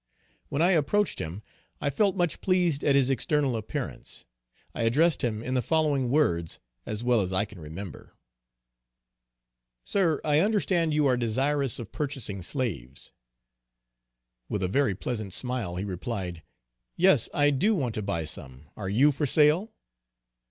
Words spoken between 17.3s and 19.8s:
I do want to buy some, are you for sale?"